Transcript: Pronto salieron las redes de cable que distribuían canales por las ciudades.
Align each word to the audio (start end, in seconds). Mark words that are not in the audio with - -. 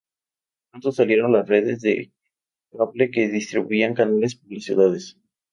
Pronto 0.71 0.91
salieron 0.91 1.31
las 1.31 1.47
redes 1.47 1.79
de 1.81 2.11
cable 2.71 3.11
que 3.11 3.27
distribuían 3.29 3.93
canales 3.93 4.33
por 4.35 4.51
las 4.51 4.63
ciudades. 4.63 5.17